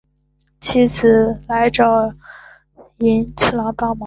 [0.59, 2.11] 妻子来找
[2.97, 3.99] 寅次郎帮忙。